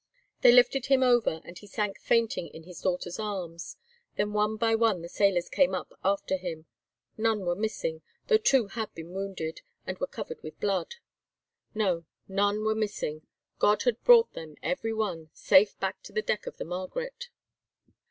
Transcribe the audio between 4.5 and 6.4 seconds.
by one the sailors came up after